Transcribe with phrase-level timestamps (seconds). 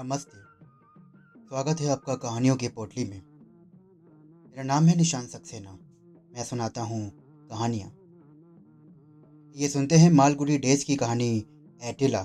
[0.00, 0.38] नमस्ते।
[1.48, 3.22] स्वागत है आपका कहानियों के पोटली में।
[4.48, 5.78] मेरा नाम है निशान सक्सेना।
[6.32, 7.12] मैं सुनाता हूँ
[7.48, 7.88] कहानियाँ।
[9.56, 11.46] ये सुनते हैं मालगुडी डेज़ की कहानी
[11.82, 12.22] एटिला।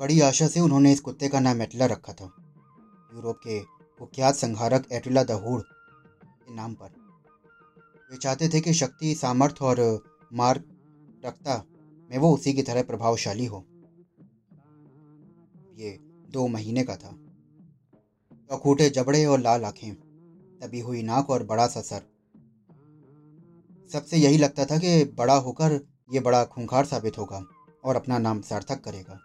[0.00, 2.32] बड़ी आशा से उन्होंने इस कुत्ते का नाम एटिला रखा था।
[3.14, 3.60] यूरोप के
[3.98, 6.88] कुख्यात संहारक एटिला दहूड़ के नाम पर।
[8.10, 10.64] वे चाहते थे कि शक्ति, सामर्थ्य और मार्ग
[11.24, 11.64] रखता
[12.10, 13.64] में वो उसी की तरह प्रभावशाली हो।
[15.80, 15.98] ये
[16.30, 17.16] दो महीने का था।
[18.50, 19.94] चौखूटे जबड़े और लाल आँखें,
[20.60, 22.02] तभी हुई नाक और बड़ा सा सर।
[23.90, 25.80] सबसे यही लगता था कि बड़ा होकर
[26.12, 27.42] ये बड़ा खूंखार साबित होगा
[27.84, 29.18] और अपना नाम सार्थक करेगा।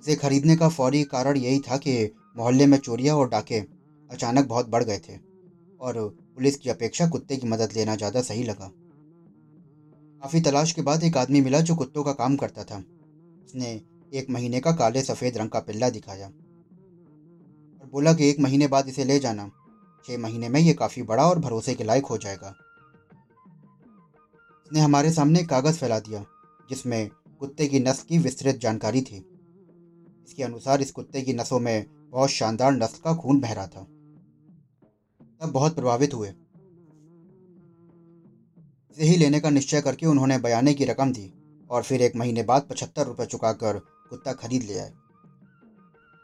[0.00, 3.58] इसे खरीदने का फौरी कारण यही था कि मोहल्ले में चोरियाँ और डाके
[4.10, 5.16] अचानक बहुत बढ़ गए थे
[5.80, 5.98] और
[6.36, 8.70] पुलिस की अपेक्षा कुत्ते की मदद लेना ज़्यादा सही लगा।
[10.22, 12.76] काफ़ी तलाश के बाद एक आदमी मिला जो कुत्तों का काम करता था।
[13.44, 13.80] उसने
[14.12, 18.88] एक महीने का काले सफ़ेद रंग का पिल्ला दिखाया और बोला कि एक महीने बाद
[18.88, 19.50] इसे ले जाना।
[20.06, 22.54] छः महीने में ये काफ़ी बड़ा और भरोसे के लायक हो जाएगा।
[24.64, 26.24] उसने हमारे सामने कागज़ फैला दिया,
[26.70, 27.10] जिसमें
[27.40, 29.16] कुत्ते की नस्ल की विस्तृत जानकारी थी।
[30.28, 33.82] इसके अनुसार इस कुत्ते की नसों में बहुत शानदार नस्ल का खून बह रहा था।
[35.40, 36.28] तब बहुत प्रभावित हुए।
[38.92, 41.32] इसे ही लेने का निश्चय करके उन्होंने बयाने की रकम दी
[41.70, 44.92] और फिर एक महीने बाद पचहत्तर रुपये चुकाकर कुत्ता खरीद ले आए।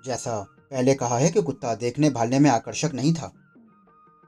[0.04, 3.28] जैसा पहले कहा है कि कुत्ता देखने भालने में आकर्षक नहीं था।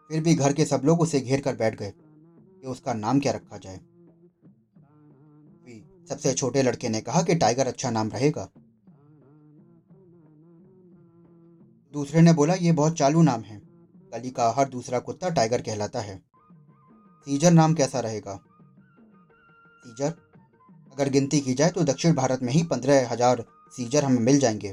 [0.08, 3.32] फिर भी घर के सब लोग उसे घेर कर बैठ गए कि उसका नाम क्या
[3.32, 3.80] रखा जाए।
[6.08, 8.48] सबसे छोटे लड़के ने कहा कि टाइगर अच्छा नाम रहेगा।
[11.92, 13.58] दूसरे ने बोला यह बहुत चालू नाम है।
[14.14, 16.18] गली का हर दूसरा कुत्ता टाइगर कहलाता है।
[17.24, 18.36] सीजर नाम कैसा रहेगा?
[19.84, 20.31] सीजर?
[20.92, 23.44] अगर गिनती की जाए तो दक्षिण भारत में ही पंद्रह हज़ार
[23.76, 24.72] सीजर हमें मिल जाएँगे।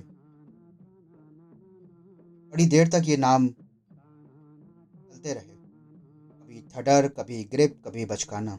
[2.53, 8.55] बड़ी देर तक ये नाम चलते रहे। कभी थडर, कभी ग्रिप, कभी बचकाना।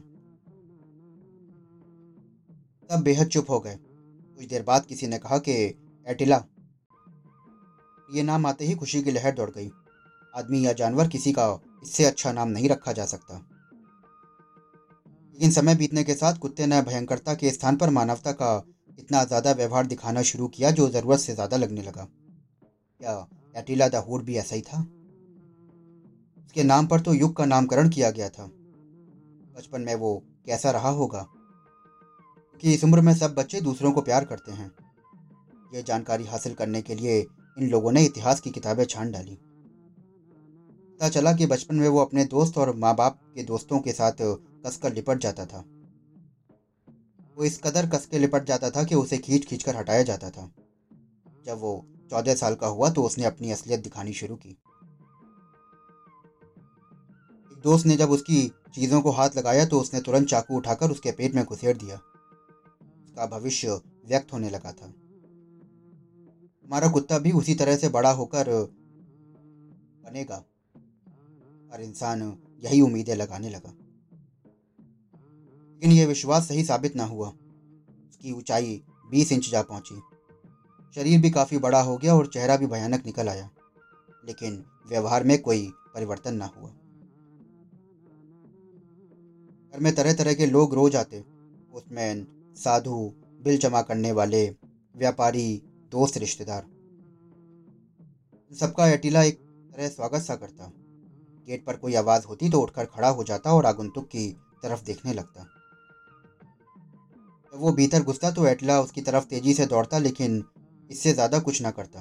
[2.89, 5.53] तब बेहद चुप हो गए। कुछ देर बाद किसी ने कहा कि,
[6.07, 6.43] एटिला।
[8.13, 9.71] ये नाम आते ही खुशी की लहर दौड़ गई।
[10.35, 13.47] आदमी या जानवर किसी का इससे अच्छा नाम नहीं रखा जा सकता।
[15.41, 18.63] लेकिन समय बीतने के साथ कुत्ते ने भयंकरता के स्थान पर मानवता का
[18.99, 22.07] इतना ज़्यादा व्यवहार दिखाना शुरू किया जो ज़रूरत से ज़्यादा लगने लगा।
[23.01, 24.81] क्या एटिला द हुड भी ऐसा ही था?
[26.37, 28.45] उसके नाम पर तो युग का नामकरण किया गया था।
[29.57, 31.25] बचपन में वो कैसा रहा होगा?
[32.61, 34.71] कि इस उम्र में सब बच्चे दूसरों को प्यार करते हैं।
[35.73, 37.19] ये जानकारी हासिल करने के लिए
[37.59, 39.35] इन लोगों ने इतिहास की किताबें छान डाली।
[40.95, 44.35] पता चला कि बचपन में वो अपने दोस्त और माँ बाप के दोस्तों के साथ
[44.65, 45.63] कसकर लिपट जाता था।
[47.37, 50.29] वो इस कदर कस के लिपट जाता था कि उसे खींच खींच कर हटाया जाता
[50.29, 50.51] था।
[51.45, 51.73] जब वो
[52.11, 54.49] चौदह साल का हुआ तो उसने अपनी असलियत दिखानी शुरू की।
[57.51, 58.41] एक दोस्त ने जब उसकी
[58.75, 63.25] चीज़ों को हाथ लगाया तो उसने तुरंत चाकू उठाकर उसके पेट में घुसेड़ दिया। उसका
[63.27, 64.85] भविष्य व्यक्त होने लगा था।
[66.65, 68.49] हमारा कुत्ता भी उसी तरह से बड़ा होकर
[70.03, 70.35] बनेगा,
[71.71, 72.21] हर इंसान
[72.63, 73.73] यही उम्मीदें लगाने लगा।
[75.81, 79.95] लेकिन यह विश्वास सही साबित ना हुआ। उसकी ऊंचाई बीस इंच जा पहुँची।
[80.95, 83.49] शरीर भी काफ़ी बड़ा हो गया और चेहरा भी भयानक निकल आया,
[84.25, 86.69] लेकिन व्यवहार में कोई परिवर्तन ना हुआ।
[89.73, 91.19] घर में तरह तरह के लोग रोज आते।
[91.71, 92.25] पोस्टमैन,
[92.57, 94.47] साधु, बिल जमा करने वाले,
[94.95, 96.67] व्यापारी, दोस्त, रिश्तेदार।
[98.51, 99.39] सबका एटिला एक
[99.73, 100.71] तरह स्वागत सा करता।
[101.47, 104.27] गेट पर कोई आवाज़ होती तो उठकर खड़ा हो जाता और आगंतुक की
[104.63, 105.47] तरफ़ देखने लगता।
[107.53, 110.43] जब वो भीतर घुसता तो एटला उसकी तरफ़ तेज़ी से दौड़ता, लेकिन
[110.91, 111.99] इससे ज़्यादा कुछ ना करता।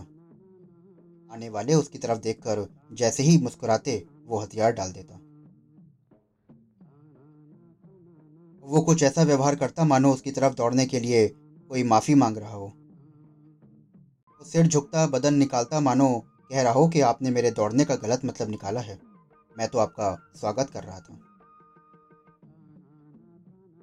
[1.31, 5.20] आने वाले उसकी तरफ़ देखकर जैसे ही मुस्कुराते, वो हथियार डाल देता।
[8.64, 11.29] वो कुछ ऐसा व्यवहार करता, मानो उसकी तरफ़ दौड़ने के लिए
[11.70, 12.67] कोई माफ़ी मांग रहा हो।
[14.41, 18.25] वो सिर झुकता, बदन निकालता, मानो कह रहा हो कि आपने मेरे दौड़ने का गलत
[18.25, 18.99] मतलब निकाला है।
[19.58, 21.30] मैं तो आपका स्वागत कर रहा था।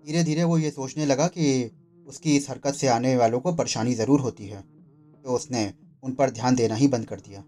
[0.08, 1.72] धीरे धीरे वो ये सोचने लगा कि
[2.08, 4.62] उसकी इस हरकत से आने वालों को परेशानी ज़रूर होती है
[5.26, 5.64] तो उसने
[6.04, 7.40] उन पर ध्यान देना ही बंद कर दिया।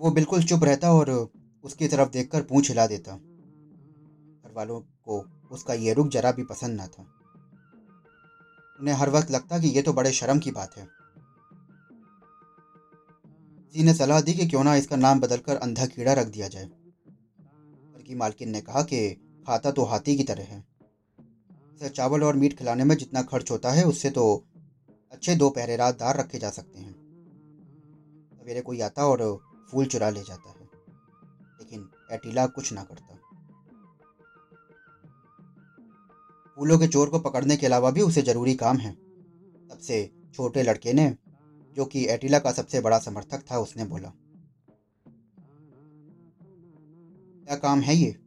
[0.00, 1.10] वो बिल्कुल चुप रहता और
[1.64, 6.76] उसकी तरफ़ देखकर पूंछ हिला देता। घर वालों को उसका ये रुख जरा भी पसंद
[6.76, 7.02] ना था।
[8.78, 10.86] उन्हें हर वक्त लगता कि ये तो बड़े शर्म की बात है।
[13.64, 16.64] किसी ने सलाह दी कि क्यों ना इसका नाम बदलकर अंधा कीड़ा रख दिया जाए।
[16.64, 19.08] घर की मालकिन ने कहा कि
[19.46, 20.62] खाता तो हाथी की तरह है।
[21.88, 24.44] चावल और मीट खिलाने में जितना खर्च होता है, उससे तो
[25.12, 26.92] अच्छे दो पहरेदार रखे जा सकते हैं।
[28.32, 29.22] सवेरे कोई आता और
[29.72, 30.68] फूल चुरा ले जाता है,
[31.60, 33.18] लेकिन एटीला कुछ ना करता।
[36.58, 38.92] फूलों के चोर को पकड़ने के अलावा भी उसे ज़रूरी काम है।
[39.70, 41.16] सबसे छोटे लड़के ने,
[41.76, 44.12] जो कि एटीला का सबसे बड़ा समर्थक था, उसने बोला,
[47.46, 48.23] क्या काम है ये?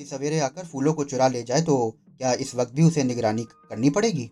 [0.00, 3.44] कोई सवेरे आकर फूलों को चुरा ले जाए तो क्या इस वक्त भी उसे निगरानी
[3.44, 4.24] करनी पड़ेगी?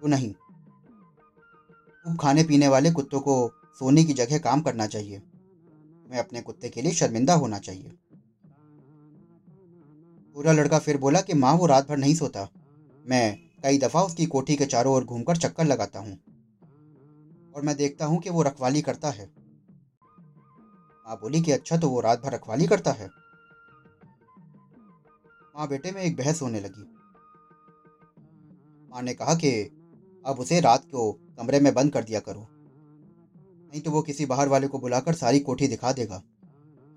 [0.00, 0.32] तो नहीं।
[2.04, 5.22] खूब खाने पीने वाले कुत्तों को सोने की जगह काम करना चाहिए।
[6.10, 7.90] मैं अपने कुत्ते के लिए शर्मिंदा होना चाहिए।
[10.36, 12.48] पूरा लड़का फिर बोला कि माँ, वो रात भर नहीं सोता।
[13.06, 16.18] मैं कई दफ़ा उसकी कोठी के चारों ओर घूमकर चक्कर लगाता हूँ।
[17.56, 19.30] और मैं देखता हूँ कि वो रखवाली करता है।
[21.06, 23.23] माँ बोली कि अच्छा तो वो रात भर रखवाली करता है।
[25.56, 26.82] माँ बेटे में एक बहस होने लगी।
[28.90, 29.50] माँ ने कहा कि,
[30.26, 34.48] अब उसे रात को कमरे में बंद कर दिया करो। नहीं तो वो किसी बाहर
[34.48, 36.22] वाले को बुलाकर सारी कोठी दिखा देगा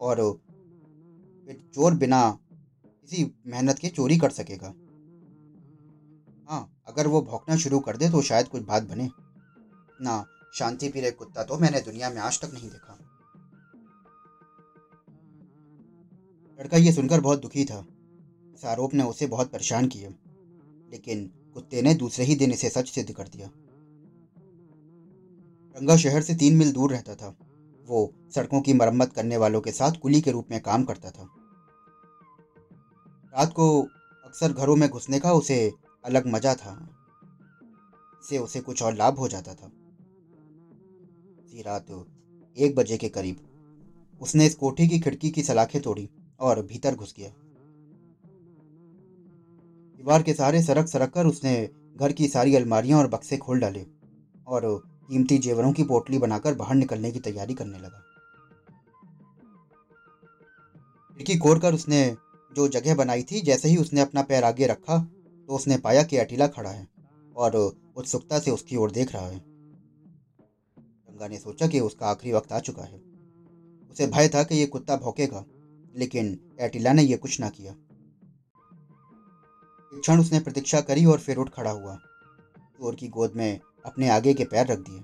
[0.01, 0.39] और
[1.73, 2.39] चोर बिना
[2.83, 4.73] किसी मेहनत के चोरी कर सकेगा।
[6.49, 9.09] हाँ अगर वो भौंकना शुरू कर दे तो शायद कुछ बात बने।
[10.01, 12.97] ना शांति प्रिय कुत्ता तो मैंने दुनिया में आज तक नहीं देखा।
[16.59, 17.85] लड़का ये सुनकर बहुत दुखी था।
[18.57, 20.09] इस आरोप ने उसे बहुत परेशान किया,
[20.91, 23.49] लेकिन कुत्ते ने दूसरे ही दिन इसे सच सिद्ध कर दिया।
[25.75, 27.35] रंगा शहर से तीन मील दूर रहता था।
[27.87, 31.29] वो सड़कों की मरम्मत करने वालों के साथ कुली के रूप में काम करता था।
[33.33, 33.81] रात को
[34.25, 35.59] अक्सर घरों में घुसने का उसे
[36.05, 36.77] अलग मज़ा था,
[38.21, 39.71] इससे उसे कुछ और लाभ हो जाता था।
[41.39, 41.91] इसी रात
[42.57, 43.37] एक बजे के करीब,
[44.21, 46.09] उसने इस कोठी की खिड़की की सलाखें तोड़ी
[46.39, 47.31] और भीतर घुस गया।
[49.99, 51.53] दीवार के सहारे सरक सरक कर उसने
[51.95, 53.85] घर की सारी अलमारियाँ और बक्से खोल डाले
[54.47, 54.65] और
[55.09, 58.03] कीमती जेवरों की पोटली बनाकर बाहर निकलने की तैयारी करने लगा।
[61.17, 62.05] खिड़की खोल कर उसने
[62.51, 66.17] जो जगह बनाई थी, जैसे ही उसने अपना पैर आगे रखा तो उसने पाया कि
[66.17, 66.87] अटीला खड़ा है
[67.35, 67.55] और
[67.97, 69.39] उत्सुकता से उसकी ओर देख रहा है।
[71.09, 73.01] गंगा ने सोचा कि उसका आखिरी वक्त आ चुका है।
[73.91, 75.45] उसे भय था कि यह कुत्ता भौंकेगा,
[75.95, 77.75] लेकिन एटिला ने यह कुछ ना किया।
[79.93, 81.95] क्षण उसने प्रतीक्षा करी और फिर उठ खड़ा हुआ।
[82.59, 84.99] चोर की गोद में अपने आगे के पैर रख दिए।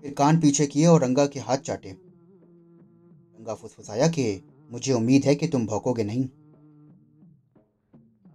[0.00, 5.34] फिर कान पीछे किए और रंगा के हाथ चाटे। रंगा फुसफुसाया कि, मुझे उम्मीद है
[5.34, 6.28] कि तुम भौंकोगे नहीं।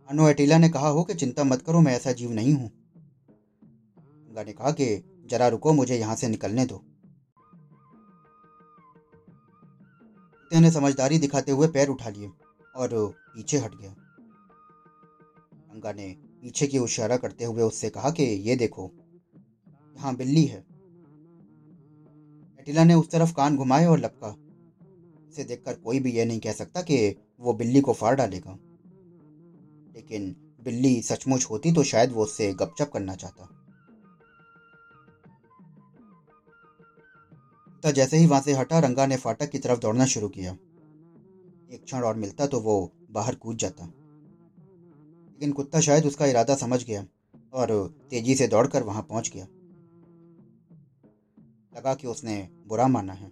[0.10, 2.72] अनु एटिला ने कहा, हो कि चिंता मत करो, मैं ऐसा जीव नहीं हूँ।
[4.30, 6.84] गंगा ने कहा कि, जरा रुको, मुझे यहाँ से निकलने दो।
[10.54, 12.32] ने समझदारी दिखाते हुए पैर उठा लिए
[12.76, 12.90] और
[13.36, 14.01] पीछे हट गया।
[15.72, 18.92] गंगा ने पीछे की इशारा करते हुए उससे कहा कि ये देखो,
[19.96, 20.60] यहाँ बिल्ली है।
[22.60, 24.28] एटिला ने उस तरफ़ कान घुमाए और लपका।
[25.30, 28.52] उसे देखकर कोई भी यह नहीं कह सकता कि वो बिल्ली को फाड़ डालेगा।
[29.96, 33.46] लेकिन बिल्ली सचमुच होती तो शायद वो उससे गपचप करना चाहता।
[37.84, 40.52] तो जैसे ही वहाँ से हटा रंगा ने फाटक की तरफ़ दौड़ना शुरू किया।
[41.72, 43.94] एक क्षण और मिलता तो वो बाहर कूद जाता।
[45.42, 47.06] लेकिन कुत्ता शायद उसका इरादा समझ गया
[47.54, 49.46] और तेज़ी से दौड़कर वहाँ पहुँच गया।
[51.78, 53.32] लगा कि उसने बुरा माना है।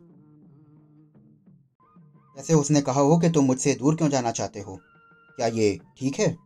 [2.38, 4.80] जैसे उसने कहा हो कि तुम मुझसे दूर क्यों जाना चाहते हो?
[5.36, 6.38] क्या ये ठीक है?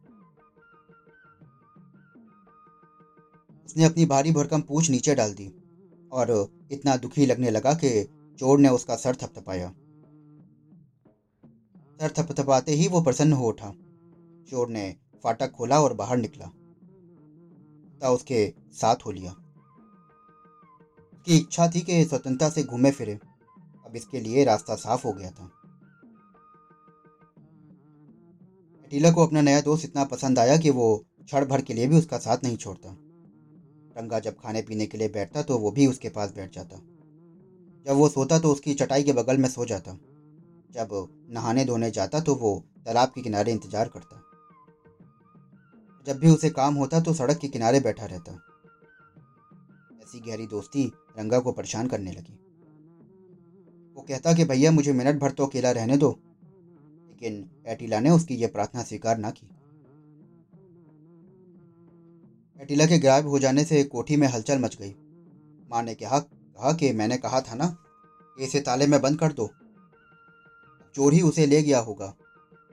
[3.65, 5.53] उसने अपनी भारी भरकम पूछ नीचे डाल दी
[6.11, 8.03] और इतना दुखी लगने लगा कि
[8.39, 9.69] चोर ने उसका सर थपथपाया।
[12.01, 13.73] सर थपथपाते ही वो प्रसन्न हो उठा।
[14.49, 16.45] चोर ने फाटक खोला और बाहर निकला।
[18.01, 19.35] ता उसके साथ हो लिया।
[21.27, 23.13] की इच्छा थी कि स्वतंत्रता से घूमे फिरे।
[23.85, 25.51] अब इसके लिए रास्ता साफ़ हो गया था।
[28.91, 31.97] टीला को अपना नया दोस्त इतना पसंद आया कि वो क्षण भर के लिए भी
[31.97, 32.89] उसका साथ नहीं छोड़ता।
[33.97, 36.77] रंगा जब खाने पीने के लिए बैठता तो वो भी उसके पास बैठ जाता।
[37.85, 39.93] जब वो सोता तो उसकी चटाई के बगल में सो जाता।
[40.71, 40.89] जब
[41.29, 44.22] नहाने धोने जाता तो वो तालाब के किनारे इंतज़ार करता।
[46.07, 48.31] जब भी उसे काम होता तो सड़क के किनारे बैठा रहता।
[50.03, 52.39] ऐसी गहरी दोस्ती रंगा को परेशान करने लगी।
[53.95, 56.19] वो कहता कि, भैया, मुझे मिनट भर तो अकेला रहने दो।
[57.07, 59.47] लेकिन एटिला ने उसकी यह प्रार्थना स्वीकार ना की।
[62.59, 64.95] कटीला के गायब हो जाने से कोठी में हलचल मच गई।
[65.71, 67.77] माँ ने कहा कहा कि मैंने कहा था ना
[68.39, 69.49] इसे ताले में बंद कर दो।
[70.95, 72.15] चोर ही उसे ले गया होगा।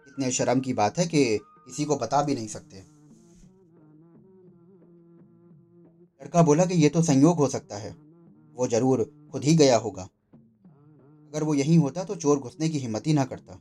[0.09, 2.90] इतने शर्म की बात है कि किसी को बता भी नहीं सकते।
[6.31, 7.91] लड़का बोला कि ये तो संयोग हो सकता है।
[8.57, 13.07] वो ज़रूर खुद ही गया होगा। अगर वो यहीं होता तो चोर घुसने की हिम्मत
[13.07, 13.55] ही ना करता।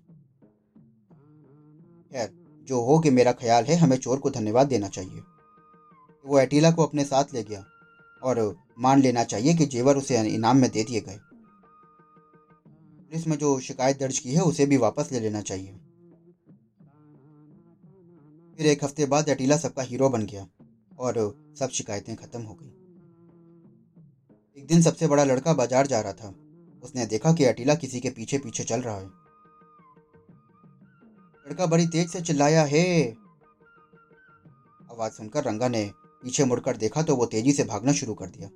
[2.11, 2.29] खैर,
[2.67, 5.21] जो हो कि मेरा ख्याल है, हमें चोर को धन्यवाद देना चाहिए।
[6.25, 7.63] वो एटीला को अपने साथ ले गया
[8.23, 11.19] और मान लेना चाहिए कि जेवर उसे इनाम में दे दिए गए।
[13.01, 15.73] पुलिस में जो शिकायत दर्ज की है, उसे भी वापस ले लेना चाहिए।
[18.57, 20.47] फिर एक हफ़्ते बाद एटीला सबका हीरो बन गया।
[20.99, 22.67] और सब शिकायतें खत्म हो गई।
[24.57, 26.33] एक दिन सबसे बड़ा लड़का बाज़ार जा रहा था।
[26.83, 29.05] उसने देखा कि अटीला किसी के पीछे पीछे चल रहा है।
[31.45, 33.15] लड़का बड़ी तेज से चिल्लाया, हे!
[34.91, 35.91] आवाज़ सुनकर रंगा ने
[36.23, 38.49] पीछे मुड़कर देखा तो वो तेज़ी से भागना शुरू कर दिया।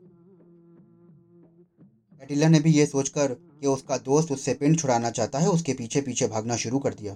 [2.21, 6.01] अटीला ने भी ये सोचकर कि उसका दोस्त उससे पिंड छुड़ाना चाहता है, उसके पीछे
[6.01, 7.13] पीछे भागना शुरू कर दिया।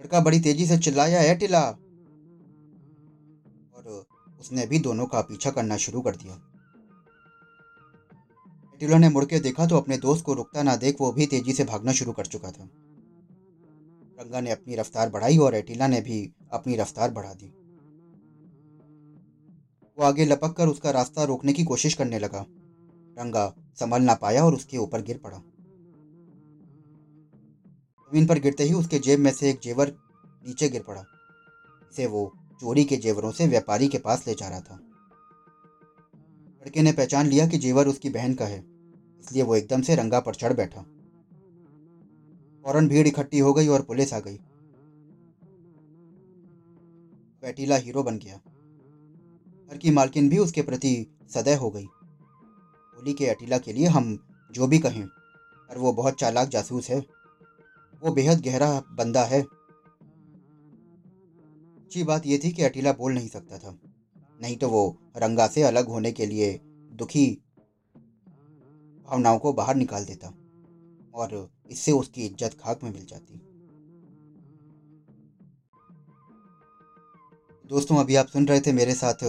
[0.00, 1.78] लड़का बड़ी तेज़ी से चिल्लाया एटिला
[4.44, 6.34] उसने भी दोनों का पीछा करना शुरू कर दिया।
[8.74, 11.52] एटिला ने मुड़ के देखा तो अपने दोस्त को रुकता ना देख वो भी तेज़ी
[11.52, 12.68] से भागना शुरू कर चुका था।
[14.18, 16.18] रंगा ने अपनी रफ्तार बढ़ाई और एटिला ने भी
[16.52, 17.46] अपनी रफ्तार बढ़ा दी।
[19.98, 22.44] वो आगे लपक कर उसका रास्ता रोकने की कोशिश करने लगा।
[23.18, 23.48] रंगा
[23.80, 25.38] संभल ना पाया और उसके ऊपर गिर पड़ा।
[28.10, 29.96] ज़मीन पर गिरते ही उसके जेब में से एक जेवर
[30.46, 31.04] नीचे गिर पड़ा।
[31.92, 34.78] इसे वो चोरी के जेवरों से व्यापारी के पास ले जा रहा था।
[36.62, 38.64] लड़के ने पहचान लिया कि जेवर उसकी बहन का है,
[39.20, 40.80] इसलिए वो एकदम से रंगा पर चढ़ बैठा।
[42.64, 44.36] फ़ौरन भीड़ इकट्ठी हो गई और पुलिस आ गई।
[47.42, 48.36] बैटीला हीरो बन गया।
[49.70, 50.94] घर की मालकिन भी उसके प्रति
[51.30, 51.84] सदैव हो गई।
[52.96, 54.16] होली के अटीला के लिए हम
[54.52, 56.98] जो भी कहें, पर वो बहुत चालाक जासूस है।
[58.02, 59.42] वो बेहद गहरा बंदा है।
[61.94, 63.70] अच्छी बात यह थी कि अटीला बोल नहीं सकता था।
[64.40, 64.80] नहीं तो वो
[65.16, 66.48] रंगा से अलग होने के लिए
[66.92, 67.26] दुखी
[69.08, 70.32] भावनाओं को बाहर निकाल देता
[71.14, 71.34] और
[71.70, 73.38] इससे उसकी इज़्ज़त खाक में मिल जाती।
[77.64, 79.24] दोस्तों, अभी आप सुन रहे थे मेरे साथ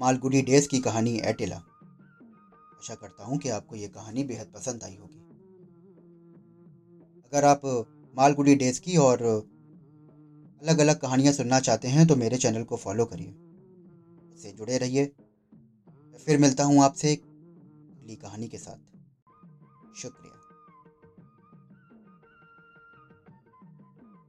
[0.00, 4.96] मालगुडी डेज़ की कहानी एटिला। आशा करता हूँ कि आपको ये कहानी बेहद पसंद आई
[4.96, 5.22] होगी।
[7.24, 7.60] अगर आप
[8.14, 9.28] मालगुडी डेज़ की और
[10.62, 13.34] अलग अलग कहानियाँ सुनना चाहते हैं तो मेरे चैनल को फॉलो करिए।
[14.36, 15.06] इससे जुड़े रहिए।
[16.26, 18.89] फिर मिलता हूँ आपसे एक अगली कहानी के साथ।